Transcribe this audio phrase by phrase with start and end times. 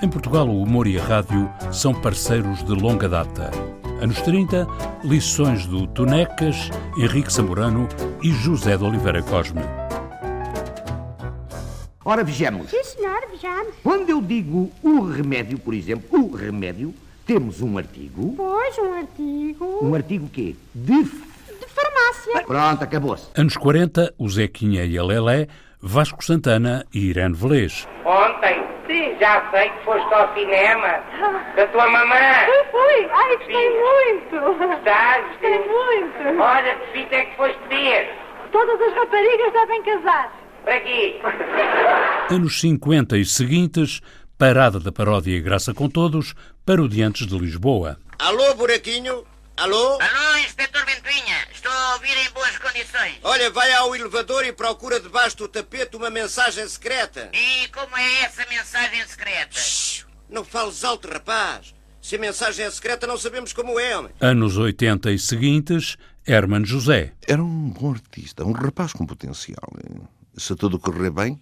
[0.00, 3.50] Em Portugal, o humor e a rádio são parceiros de longa data.
[4.00, 4.64] Anos 30,
[5.02, 7.88] lições do Tonecas, Henrique Samorano
[8.22, 9.62] e José de Oliveira Cosme.
[12.04, 12.70] Ora, vejamos.
[12.70, 13.74] Sim, senhor, vejamos.
[13.82, 16.94] Quando eu digo o remédio, por exemplo, o remédio,
[17.26, 18.34] temos um artigo.
[18.36, 19.78] Pois, um artigo.
[19.82, 20.54] Um artigo quê?
[20.72, 21.02] De.
[21.02, 22.44] De farmácia.
[22.46, 23.26] Pronto, acabou-se.
[23.34, 25.48] Anos 40, o Zequinha e a Lelé,
[25.82, 27.86] Vasco Santana e Irene Velez.
[28.06, 31.00] Ontem, sim, já sei que foste ao cinema.
[31.54, 32.16] Da tua mamã.
[32.46, 33.08] Fui, fui.
[33.12, 33.78] Ai, gostei Sim.
[33.78, 34.74] muito.
[34.74, 35.26] Estás?
[35.28, 36.42] Gostei muito.
[36.42, 38.10] Olha, que fita é que foste ver.
[38.50, 40.32] Todas as raparigas devem casar.
[40.64, 41.20] Para aqui.
[42.30, 44.00] Anos 50 e seguintes,
[44.38, 46.34] parada da paródia Graça com Todos,
[46.66, 47.96] parodiantes de Lisboa.
[48.18, 49.24] Alô, buraquinho?
[49.56, 49.98] Alô?
[50.00, 51.37] Alô, Inspetor Ventoinha.
[51.94, 53.18] Ouvir em boas condições.
[53.22, 57.30] Olha, vai ao elevador e procura debaixo do tapete uma mensagem secreta.
[57.32, 59.58] E como é essa mensagem secreta?
[59.58, 61.74] Shhh, não fales alto, rapaz.
[62.02, 64.12] Se a mensagem é secreta, não sabemos como é, homem.
[64.20, 67.12] Anos 80 e seguintes, Herman José.
[67.26, 69.72] Era um bom artista, um rapaz com potencial.
[70.36, 71.40] Se tudo correr bem,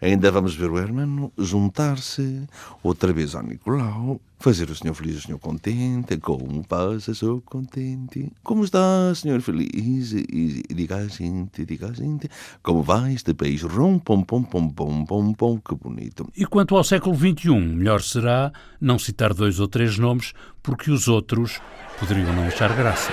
[0.00, 2.46] ainda vamos ver o Hermano juntar-se
[2.82, 6.16] outra vez ao Nicolau, fazer o senhor feliz, o senhor contente.
[6.16, 8.32] Como passa, sou contente.
[8.42, 10.12] Como está, senhor feliz?
[10.12, 12.28] E, e diga a gente, diga a gente,
[12.62, 13.62] como vai este país?
[13.62, 16.26] Rom, pom, pom, pom, pom, pom, pom, que bonito.
[16.36, 21.06] E quanto ao século XXI, melhor será não citar dois ou três nomes, porque os
[21.08, 21.60] outros
[21.98, 23.10] poderiam não achar graça.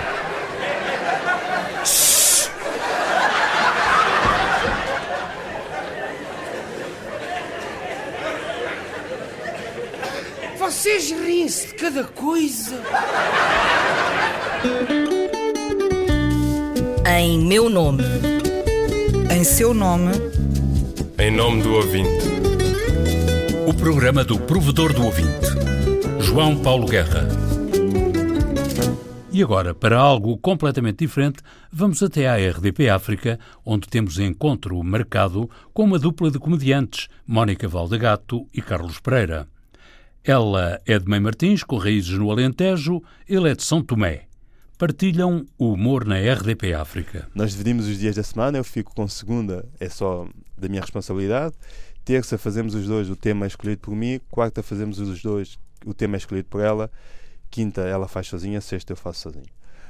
[10.67, 12.75] Vocês riem-se de cada coisa.
[17.09, 18.03] Em meu nome.
[19.33, 20.11] Em seu nome,
[21.17, 22.25] Em nome do ouvinte.
[23.65, 25.47] O programa do provedor do ouvinte,
[26.19, 27.25] João Paulo Guerra.
[29.31, 31.39] E agora, para algo completamente diferente,
[31.71, 37.69] vamos até à RDP África, onde temos encontro marcado com uma dupla de comediantes, Mónica
[37.69, 39.47] Valdegato e Carlos Pereira.
[40.27, 44.26] Ela é de Mãe Martins, com raízes no Alentejo, ele é de São Tomé.
[44.77, 47.30] Partilham o humor na RDP África.
[47.33, 50.27] Nós dividimos os dias da semana, eu fico com segunda, é só
[50.58, 51.55] da minha responsabilidade.
[52.04, 55.93] Terça fazemos os dois o tema é escolhido por mim, quarta fazemos os dois o
[55.93, 56.92] tema é escolhido por ela,
[57.49, 59.48] quinta ela faz sozinha, sexta eu faço sozinho.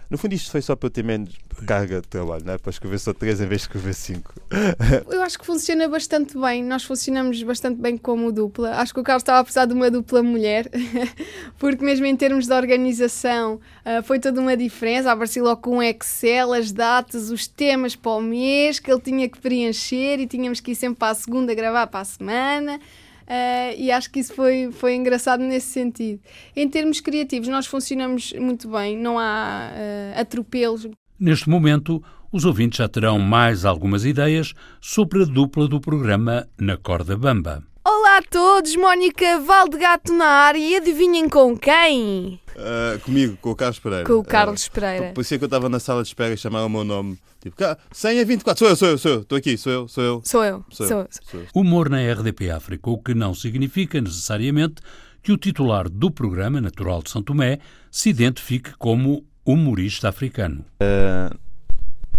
[0.10, 1.36] No fundo, isto foi só para eu ter menos
[1.66, 2.58] carga de trabalho, não é?
[2.58, 4.34] para escrever só três em vez de escrever cinco.
[5.12, 6.64] Eu acho que funciona bastante bem.
[6.64, 8.76] Nós funcionamos bastante bem como dupla.
[8.76, 10.70] Acho que o Carlos estava a precisar de uma dupla mulher,
[11.58, 15.12] porque mesmo em termos de organização ah, foi toda uma diferença.
[15.12, 19.28] Apareci logo com um Excel, as datas, os temas para o mês que ele tinha
[19.28, 22.80] que preencher e tínhamos que ir sempre para a segunda gravar para a semana.
[23.28, 26.22] Ah, e acho que isso foi, foi engraçado nesse sentido.
[26.56, 30.88] Em termos criativos, nós funcionamos muito bem, não há ah, atropelos.
[31.20, 32.02] Neste momento,
[32.32, 37.64] os ouvintes já terão mais algumas ideias sobre a dupla do programa Na Corda Bamba.
[37.90, 42.38] Olá a todos, Mónica Valdegato na área e adivinhem com quem?
[42.58, 44.04] Ah, comigo, com o Carlos Pereira.
[44.04, 45.14] Com o Carlos Ah, Pereira.
[45.14, 47.18] Por isso é que eu estava na sala de espera e chamaram o meu nome.
[47.42, 49.88] Tipo, cá, 100 a 24, sou eu, sou eu, sou eu, estou aqui, sou eu,
[49.88, 50.22] sou eu.
[50.26, 51.08] Sou eu, Sou sou
[51.40, 51.46] eu.
[51.56, 54.82] Humor na RDP África, o que não significa necessariamente
[55.24, 57.58] que o titular do programa, natural de São Tomé,
[57.90, 60.66] se identifique como humorista africano.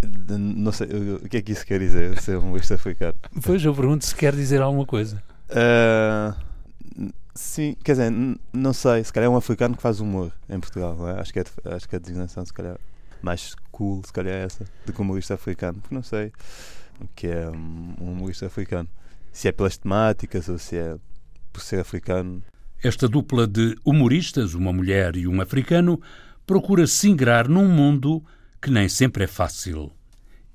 [0.01, 0.87] De- não sei,
[1.23, 3.15] o que é que isso quer dizer, ser um humorista africano?
[3.45, 5.23] Pois eu pergunto se quer dizer alguma coisa.
[5.51, 8.13] N- sim, quer dizer,
[8.53, 11.21] não sei, se calhar é um africano que faz humor em Portugal, é?
[11.21, 12.79] Acho que, é, de- acho que a designação, se calhar,
[13.23, 16.33] mais cool, se calhar é essa, do que um humorista africano, porque não sei
[17.01, 18.89] o que é um humorista africano.
[19.33, 20.97] Se é pelas temáticas ou se é
[21.53, 22.43] por ser africano.
[22.83, 26.01] Esta dupla de humoristas, uma mulher e um africano,
[26.47, 28.25] procura se ingrar num mundo
[28.61, 29.93] que nem sempre é fácil.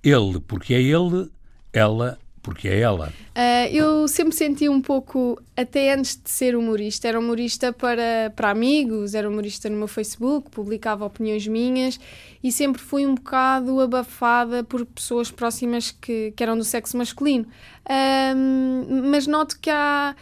[0.04, 1.30] Ele porque é ele,
[1.72, 3.12] ela porque é ela.
[3.34, 8.52] Ah, eu sempre senti um pouco, até antes de ser humorista, era humorista para, para
[8.52, 12.00] amigos, era humorista no meu Facebook, publicava opiniões minhas
[12.44, 17.48] e sempre fui um bocado abafada por pessoas próximas que, que eram do sexo masculino.
[17.90, 20.14] Ahm, mas noto que há.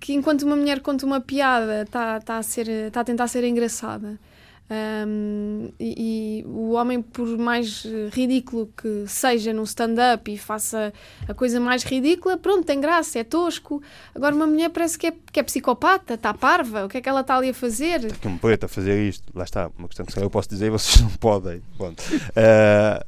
[0.00, 4.18] Que, enquanto uma mulher conta uma piada, está tá a, tá a tentar ser engraçada.
[4.70, 10.92] Um, e, e o homem, por mais ridículo que seja no stand-up e faça
[11.26, 13.82] a coisa mais ridícula, pronto, tem graça, é tosco.
[14.14, 17.08] Agora, uma mulher parece que é, que é psicopata, está parva, o que é que
[17.08, 18.12] ela está ali a fazer?
[18.18, 20.70] que um preto a fazer isto, lá está, uma questão que eu posso dizer e
[20.70, 21.62] vocês não podem.
[21.76, 22.02] Pronto.
[22.36, 23.04] Ah,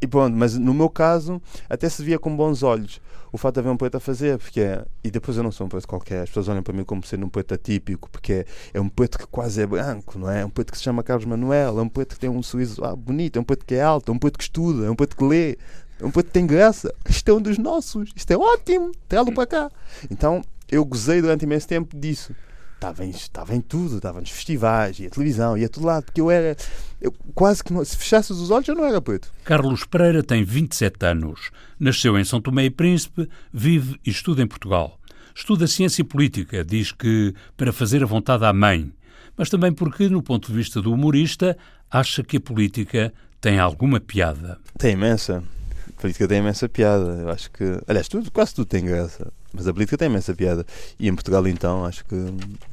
[0.00, 3.00] e pronto, mas no meu caso até se via com bons olhos
[3.34, 5.66] o fato de haver um poeta a fazer, porque é, e depois eu não sou
[5.66, 8.44] um poeta qualquer, as pessoas olham para mim como sendo um poeta típico, porque é,
[8.74, 10.42] é um poeta que quase é branco, não é?
[10.42, 12.84] É um poeta que se chama Carlos Manuel, é um poeta que tem um sorriso
[12.84, 14.94] ah, bonito, é um poeta que é alto, é um poeta que estuda, é um
[14.94, 15.58] poeta que lê,
[16.00, 16.94] é um poeta que tem graça.
[17.08, 19.70] Isto é um dos nossos, isto é ótimo, traz-lo para cá.
[20.08, 20.40] Então
[20.70, 22.32] eu gozei durante imenso tempo disso
[22.74, 26.04] estava em, estava em tudo, estava nos festivais, ia à televisão, ia a todo lado,
[26.04, 26.56] porque eu era.
[27.00, 29.32] Eu quase que não, se fechasses os olhos eu não era preto.
[29.44, 31.50] Carlos Pereira tem 27 anos.
[31.78, 34.98] Nasceu em São Tomé e Príncipe, vive e estuda em Portugal.
[35.34, 38.92] Estuda ciência política, diz que para fazer a vontade à mãe,
[39.36, 41.56] mas também porque, no ponto de vista do humorista,
[41.90, 44.58] acha que a política tem alguma piada.
[44.78, 45.42] Tem imensa.
[45.88, 47.20] A política tem imensa piada.
[47.20, 47.64] Eu acho que.
[47.86, 49.32] Aliás, tudo, quase tudo tem graça.
[49.54, 50.66] Mas a política tem imensa piada.
[50.98, 52.16] E em Portugal, então, acho que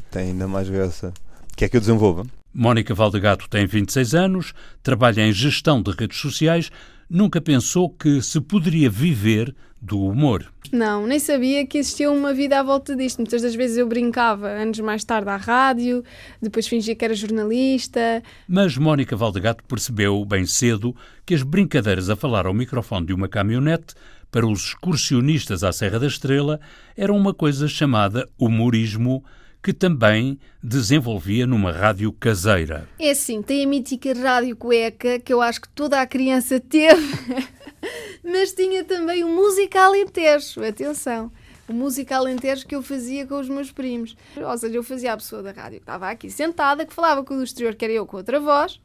[0.10, 1.14] tem ainda mais graça.
[1.56, 2.26] Quer que eu desenvolva?
[2.54, 6.70] Mónica Valdegato tem 26 anos, trabalha em gestão de redes sociais,
[7.10, 10.52] nunca pensou que se poderia viver do humor.
[10.72, 13.18] Não, nem sabia que existia uma vida à volta disto.
[13.18, 16.04] Muitas das vezes eu brincava, anos mais tarde, à rádio,
[16.42, 18.22] depois fingia que era jornalista.
[18.48, 20.96] Mas Mónica Valdegato percebeu bem cedo
[21.26, 23.96] que as brincadeiras a falar ao microfone de uma caminhonete
[24.32, 26.60] para os excursionistas à Serra da Estrela
[26.96, 29.24] eram uma coisa chamada humorismo
[29.62, 32.88] que também desenvolvia numa rádio caseira.
[32.98, 37.14] É assim, tem a mítica rádio cueca que eu acho que toda a criança teve,
[38.24, 41.32] mas tinha também o música alentejo, atenção.
[41.68, 44.18] O música alentejo que eu fazia com os meus primos.
[44.36, 47.36] Ou seja, eu fazia a pessoa da rádio que estava aqui sentada, que falava com
[47.36, 48.80] o exterior, que era eu com outra voz.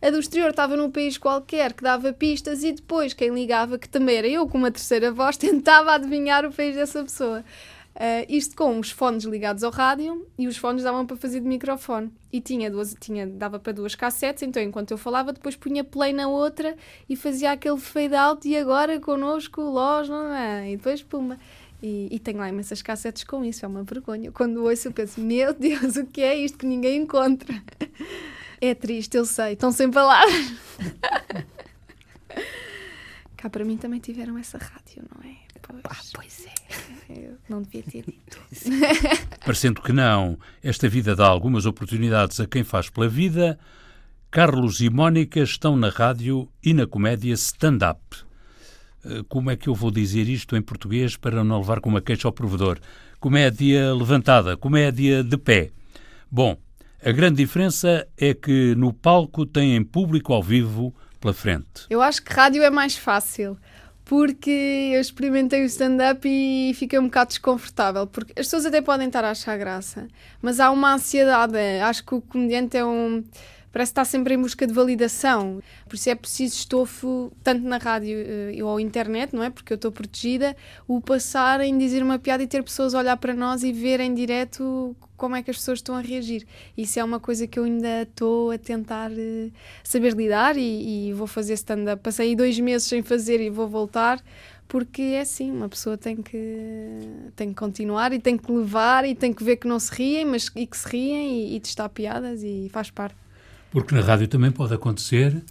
[0.00, 3.88] A do exterior estava num país qualquer que dava pistas e depois quem ligava, que
[3.88, 7.44] também era eu com uma terceira voz, tentava adivinhar o país dessa pessoa.
[7.96, 11.48] Uh, isto com os fones ligados ao rádio e os fones davam para fazer de
[11.48, 12.12] microfone.
[12.32, 16.12] E tinha duas, tinha, dava para duas cassetes, então enquanto eu falava, depois punha play
[16.12, 16.76] na outra
[17.08, 20.70] e fazia aquele fade out e agora connosco, não é?
[20.70, 21.40] E depois puma.
[21.82, 24.30] E, e tenho lá imensas cassetes com isso, é uma vergonha.
[24.30, 27.60] Quando ouço, eu penso, meu Deus, o que é isto que ninguém encontra?
[28.60, 30.52] É triste, eu sei, estão sem palavras.
[33.36, 35.36] Cá para mim também tiveram essa rádio, não é?
[35.62, 37.22] Pois, ah, pois é.
[37.22, 38.38] Eu não devia ter dito.
[39.44, 43.58] Parecendo que não, esta vida dá algumas oportunidades a quem faz pela vida.
[44.30, 48.00] Carlos e Mónica estão na rádio e na comédia stand-up.
[49.04, 52.02] Eh, como é que eu vou dizer isto em português para não levar com uma
[52.02, 52.78] queixa ao provedor?
[53.20, 55.70] Comédia levantada, comédia de pé.
[56.30, 56.58] Bom,
[57.04, 61.86] a grande diferença é que no palco têm público ao vivo pela frente.
[61.88, 63.56] Eu acho que rádio é mais fácil
[64.08, 68.06] porque eu experimentei o stand-up e fiquei um bocado desconfortável.
[68.06, 70.08] Porque as pessoas até podem estar a achar graça,
[70.40, 71.58] mas há uma ansiedade.
[71.84, 73.22] Acho que o comediante é um.
[73.70, 75.60] Parece estar sempre em busca de validação.
[75.86, 79.50] Por isso é preciso estofo, tanto na rádio uh, ou internet, não é?
[79.50, 80.56] Porque eu estou protegida,
[80.86, 84.14] o passar em dizer uma piada e ter pessoas olhar para nós e ver em
[84.14, 86.46] direto como é que as pessoas estão a reagir.
[86.76, 89.52] Isso é uma coisa que eu ainda estou a tentar uh,
[89.84, 92.02] saber lidar e, e vou fazer stand-up.
[92.02, 94.22] Passei dois meses sem fazer e vou voltar
[94.68, 96.38] porque é assim, uma pessoa tem que,
[97.34, 100.26] tem que continuar e tem que levar e tem que ver que não se riem,
[100.26, 103.16] mas e que se riem e, e testar piadas e faz parte.
[103.70, 105.42] Porque na rádio também pode acontecer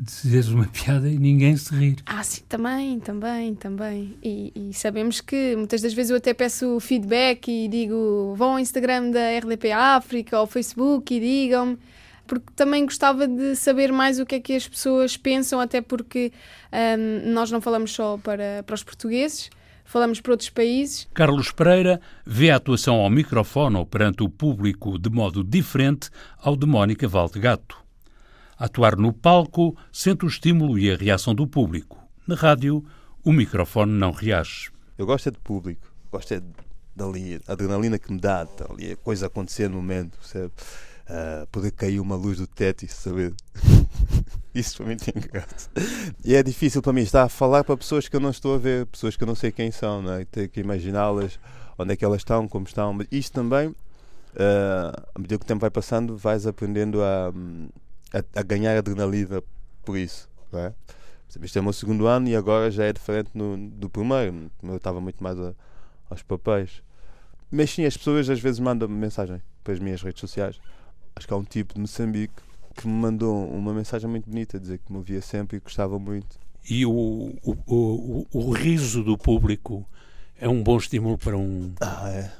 [0.00, 1.96] dizeres uma piada e ninguém se rir.
[2.06, 4.16] Ah, sim, também, também, também.
[4.22, 8.58] E, e, sabemos que muitas das vezes eu até peço feedback e digo vão ao
[8.58, 11.78] Instagram da RDP África ou ao Facebook e digam-me.
[12.26, 16.32] Porque também gostava de saber mais o que é que as pessoas pensam, até porque
[16.72, 19.48] um, nós não falamos só para, para os portugueses,
[19.84, 21.08] falamos para outros países.
[21.14, 26.10] Carlos Pereira vê a atuação ao microfone ou perante o público de modo diferente
[26.42, 27.85] ao de Mónica Valdegato.
[28.58, 31.98] Atuar no palco sente o estímulo e a reação do público.
[32.26, 32.82] Na rádio,
[33.22, 34.70] o microfone não reage.
[34.96, 36.42] Eu gosto é de público, gosto é
[36.96, 40.52] dali, a adrenalina que me dá, ali, a coisa acontecer no momento, percebe?
[41.08, 43.34] Uh, poder cair uma luz do teto e saber.
[44.54, 45.12] Isso para mim tem.
[46.24, 48.58] E é difícil para mim estar a falar para pessoas que eu não estou a
[48.58, 50.24] ver, pessoas que eu não sei quem são, não é?
[50.24, 51.38] Ter que imaginá-las,
[51.78, 52.94] onde é que elas estão, como estão.
[52.94, 53.76] Mas isto também, uh,
[55.14, 57.30] à medida que o tempo vai passando, vais aprendendo a.
[57.34, 57.68] Um,
[58.12, 59.42] a, a ganhar adrenalina
[59.84, 60.28] por isso.
[60.52, 60.74] Não é?
[61.42, 64.50] Este é o meu segundo ano e agora já é diferente no, do primeiro.
[64.62, 65.52] Eu estava muito mais a,
[66.08, 66.82] aos papéis.
[67.50, 70.58] Mas sim, as pessoas às vezes mandam -me mensagem para as minhas redes sociais.
[71.14, 72.34] Acho que há um tipo de Moçambique
[72.74, 76.38] que me mandou uma mensagem muito bonita, dizer que me ouvia sempre e gostava muito.
[76.68, 76.92] E o,
[77.42, 79.86] o, o, o riso do público
[80.38, 81.72] é um bom estímulo para um.
[81.80, 82.32] Ah, é.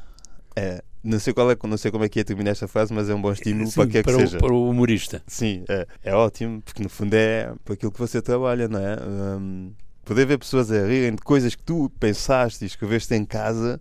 [0.56, 0.82] É.
[1.04, 3.14] não sei, qual é, não sei como é que ia terminar esta frase, mas é
[3.14, 4.38] um bom estímulo Sim, para que é que para, seja.
[4.38, 5.22] O, para o humorista.
[5.26, 8.96] Sim, é, é ótimo, porque no fundo é para aquilo que você trabalha, não é?
[9.06, 9.72] Um,
[10.04, 13.80] poder ver pessoas a rirem de coisas que tu pensaste e escreveste em casa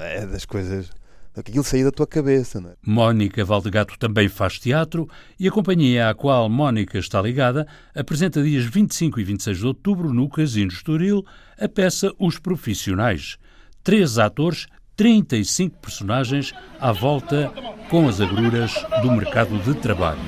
[0.00, 0.90] é das coisas.
[1.36, 2.74] Aquilo sair da tua cabeça, não é?
[2.84, 8.64] Mónica Valdegato também faz teatro e a companhia à qual Mónica está ligada apresenta dias
[8.64, 11.24] 25 e 26 de outubro no Casino Estoril
[11.58, 13.38] a peça Os Profissionais.
[13.82, 14.66] Três atores,
[15.00, 17.50] 35 personagens à volta
[17.88, 20.20] com as agruras do mercado de trabalho.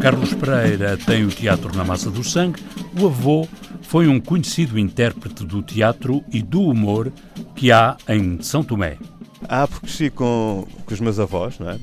[0.00, 2.62] Carlos Pereira tem o teatro na massa do sangue.
[2.96, 3.48] O avô
[3.82, 7.12] foi um conhecido intérprete do teatro e do humor
[7.56, 8.98] que há em São Tomé.
[9.48, 11.78] Ah, porque cresci com, com os meus avós, não é?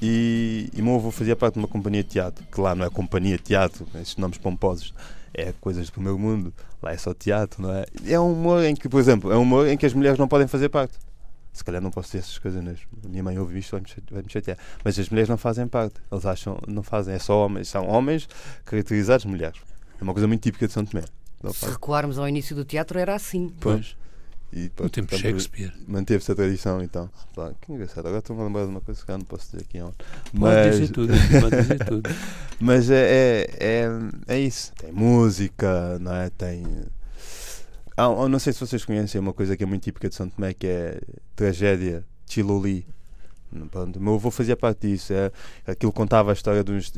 [0.00, 2.90] E, e meu avô fazia parte de uma companhia de teatro, que lá não é
[2.90, 4.94] companhia de teatro, esses nomes pomposos,
[5.34, 6.52] é coisas do primeiro mundo,
[6.82, 7.84] lá é só teatro, não é?
[8.06, 10.28] É um humor em que, por exemplo, é um humor em que as mulheres não
[10.28, 10.96] podem fazer parte.
[11.52, 13.72] Se calhar não posso dizer essas coisas, mas minha mãe ouve isto,
[14.10, 14.56] vai me chatear.
[14.84, 18.28] Mas as mulheres não fazem parte, eles acham, não fazem, é só homens, são homens
[18.64, 19.60] caracterizados mulheres.
[20.00, 21.04] É uma coisa muito típica de São Tomé.
[21.52, 23.52] Se recuarmos ao início do teatro, era assim.
[23.60, 23.96] Pois.
[24.52, 25.72] E, no tempo de Shakespeare.
[25.86, 27.10] Manteve-se a tradição, então.
[27.34, 28.06] Pá, que engraçado.
[28.06, 29.78] Agora estou-me a lembrar de uma coisa que eu não posso dizer aqui.
[30.32, 30.72] Mas...
[30.72, 31.12] dizer tudo.
[31.40, 32.10] Pode dizer tudo.
[32.58, 33.88] Mas é, é, é,
[34.26, 34.72] é isso.
[34.74, 36.30] Tem música, não é?
[36.30, 36.64] Tem.
[37.96, 40.54] Ah, não sei se vocês conhecem uma coisa que é muito típica de São Tomé,
[40.54, 41.00] que é
[41.36, 42.86] tragédia Chiloli.
[43.70, 45.12] Pronto, o meu avô fazia parte disso.
[45.12, 45.32] É,
[45.66, 46.92] aquilo contava a história de uns,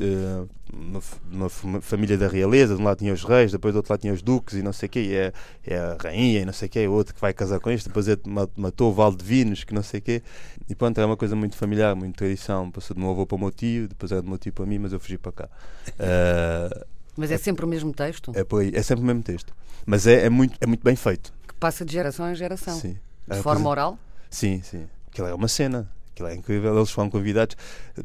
[0.73, 2.75] uma, uma, família da realeza.
[2.75, 4.73] De um lado tinha os reis, depois do outro lado tinha os duques e não
[4.73, 4.99] sei o quê.
[4.99, 5.33] E é,
[5.65, 6.87] é, a rainha e não sei o quê.
[6.87, 7.87] Outro que vai casar com este.
[7.87, 8.17] Depois é,
[8.57, 10.21] matou o Valdevinos, que não sei o quê.
[10.69, 12.69] E pronto, era uma coisa muito familiar, muito tradição.
[12.69, 14.79] Passou do meu avô para o meu tio, depois era do meu tio para mim,
[14.79, 15.49] mas eu fugi para cá.
[15.91, 18.33] Uh, mas é sempre o mesmo texto?
[18.35, 19.53] É, por aí, é sempre o mesmo texto.
[19.85, 21.33] Mas é, é, muito, é muito bem feito.
[21.47, 22.77] Que passa de geração em geração.
[22.77, 22.97] Sim.
[23.27, 23.69] De é forma coisa...
[23.69, 23.99] oral?
[24.29, 24.87] Sim, sim.
[25.07, 25.89] Aquilo é uma cena.
[26.21, 26.75] Aquilo é incrível.
[26.75, 27.55] Eles foram convidados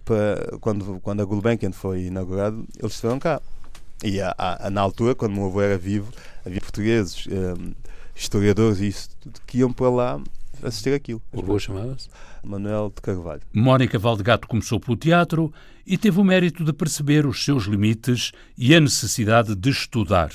[0.05, 0.59] para.
[0.61, 3.41] Quando, quando a Gulbenkian foi inaugurado, eles estiveram cá.
[4.03, 6.13] E a, a, na altura, quando o meu avô era vivo,
[6.45, 7.73] havia portugueses, um,
[8.15, 9.09] historiadores e isso,
[9.47, 10.21] que iam para lá
[10.63, 11.23] assistir aquilo.
[11.33, 12.09] O avô chamava-se?
[12.45, 13.41] Manuel de Carvalho.
[13.55, 15.53] Mónica Valdegato começou pelo teatro
[15.87, 20.31] e teve o mérito de perceber os seus limites e a necessidade de estudar.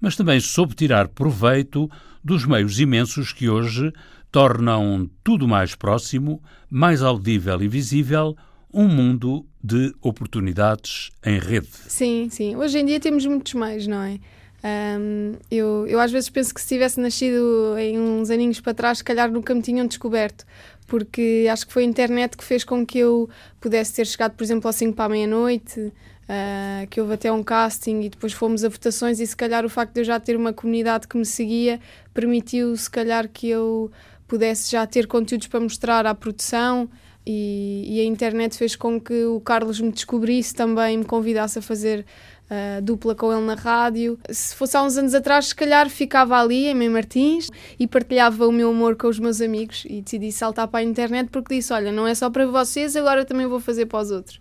[0.00, 1.90] Mas também soube tirar proveito
[2.22, 3.92] dos meios imensos que hoje
[4.32, 8.34] tornam tudo mais próximo, mais audível e visível,
[8.72, 11.68] um mundo de oportunidades em rede.
[11.86, 12.56] Sim, sim.
[12.56, 14.18] Hoje em dia temos muitos mais, não é?
[14.64, 18.98] Um, eu, eu às vezes penso que se tivesse nascido em uns aninhos para trás,
[18.98, 20.46] se calhar nunca me tinham descoberto,
[20.86, 23.28] porque acho que foi a internet que fez com que eu
[23.60, 27.42] pudesse ter chegado, por exemplo, ao 5 para a meia-noite, uh, que houve até um
[27.42, 30.36] casting e depois fomos a votações e se calhar o facto de eu já ter
[30.36, 31.80] uma comunidade que me seguia
[32.14, 33.90] permitiu se calhar que eu
[34.32, 36.88] pudesse já ter conteúdos para mostrar à produção
[37.26, 41.62] e, e, a internet fez com que o Carlos me descobrisse também, me convidasse a
[41.62, 42.06] fazer
[42.50, 44.18] uh, dupla com ele na rádio.
[44.30, 48.48] Se fosse há uns anos atrás, se calhar ficava ali em Mãe Martins e partilhava
[48.48, 51.74] o meu amor com os meus amigos e decidi saltar para a internet porque disse:
[51.74, 54.40] Olha, não é só para vocês, agora também vou fazer para os outros.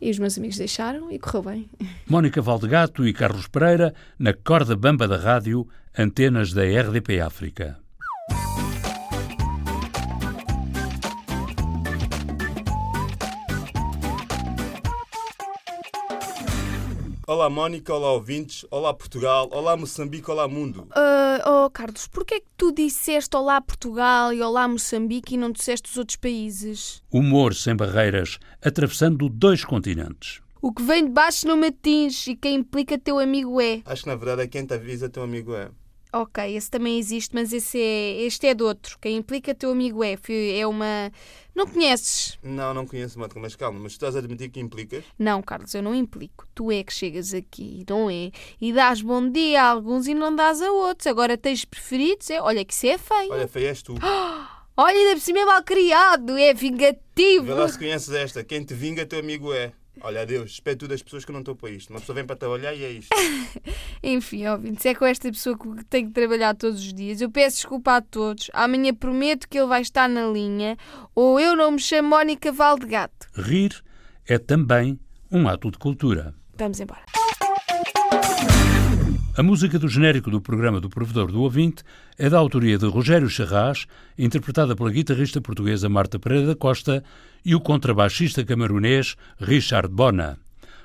[0.00, 1.70] E os meus amigos deixaram e correu bem.
[2.10, 5.64] Mónica Valdegato e Carlos Pereira na corda bamba da rádio,
[5.96, 7.78] antenas da RDP África.
[17.38, 20.88] Olá Mónica, olá ouvintes, olá Portugal, olá Moçambique, olá mundo.
[20.90, 25.52] Uh, oh Carlos, porquê é que tu disseste olá Portugal e olá Moçambique e não
[25.52, 27.00] disseste os outros países?
[27.12, 30.40] Humor sem barreiras, atravessando dois continentes.
[30.60, 33.82] O que vem de baixo não me atinge e quem implica teu amigo é.
[33.86, 35.70] Acho que na verdade é quem te avisa teu amigo é.
[36.12, 38.98] Ok, esse também existe, mas esse é, este é de outro.
[38.98, 40.16] Quem implica teu amigo é.
[40.56, 41.12] É uma.
[41.54, 42.38] Não conheces?
[42.42, 45.04] Não, não conheço, Mónica, mas calma, mas estás a admitir que implicas?
[45.18, 46.46] Não, Carlos, eu não implico.
[46.54, 48.30] Tu é que chegas aqui, não é?
[48.60, 51.06] E dás bom dia a alguns e não dás a outros.
[51.06, 52.40] Agora tens preferidos, é?
[52.40, 53.32] Olha que isso é feio.
[53.32, 53.94] Olha, feio és tu.
[54.80, 57.46] Olha, ainda por cima é mal criado, é vingativo.
[57.46, 58.44] Vê lá se conheces esta.
[58.44, 59.72] Quem te vinga, teu amigo é.
[60.02, 61.90] Olha, adeus, espero tudo das pessoas que eu não estou para isto.
[61.90, 63.08] Uma pessoa vem para trabalhar e é isto.
[64.02, 67.20] Enfim, ouvintes, é com esta pessoa que tenho que trabalhar todos os dias.
[67.20, 68.50] Eu peço desculpa a todos.
[68.52, 70.76] Amanhã prometo que ele vai estar na linha.
[71.14, 73.26] Ou eu não me chamo Mónica Valdegato.
[73.34, 73.82] Rir
[74.26, 74.98] é também
[75.30, 76.34] um ato de cultura.
[76.56, 77.02] Vamos embora.
[79.38, 81.84] A música do genérico do programa do Provedor do Ouvinte
[82.18, 83.86] é da autoria de Rogério Charras,
[84.18, 87.04] interpretada pela guitarrista portuguesa Marta Pereira da Costa
[87.44, 90.36] e o contrabaixista camarunês Richard Bona.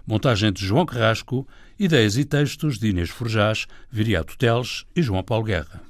[0.06, 1.48] montagem de João Carrasco,
[1.80, 5.82] ideias e textos de Inês Forjás, Viriato Teles e João Paulo Guerra.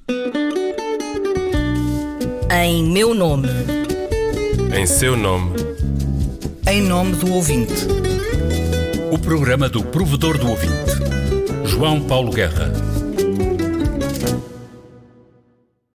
[2.50, 3.50] Em meu nome.
[4.74, 5.51] Em seu nome.
[6.65, 7.74] Em nome do ouvinte.
[9.12, 11.02] O programa do provedor do ouvinte,
[11.74, 12.93] João Paulo Guerra.